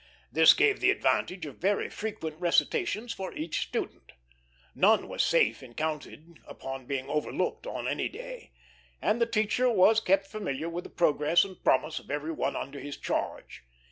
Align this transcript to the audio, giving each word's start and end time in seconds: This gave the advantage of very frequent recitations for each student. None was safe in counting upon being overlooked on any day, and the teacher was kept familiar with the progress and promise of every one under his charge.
This 0.31 0.55
gave 0.55 0.79
the 0.79 0.89
advantage 0.89 1.45
of 1.45 1.57
very 1.59 1.87
frequent 1.87 2.39
recitations 2.41 3.13
for 3.13 3.31
each 3.35 3.61
student. 3.61 4.13
None 4.73 5.07
was 5.07 5.21
safe 5.21 5.61
in 5.61 5.75
counting 5.75 6.39
upon 6.47 6.87
being 6.87 7.07
overlooked 7.07 7.67
on 7.67 7.87
any 7.87 8.09
day, 8.09 8.49
and 8.99 9.21
the 9.21 9.27
teacher 9.27 9.69
was 9.69 9.99
kept 9.99 10.25
familiar 10.25 10.69
with 10.69 10.85
the 10.85 10.89
progress 10.89 11.43
and 11.45 11.63
promise 11.63 11.99
of 11.99 12.09
every 12.09 12.31
one 12.31 12.55
under 12.55 12.79
his 12.79 12.97
charge. 12.97 13.63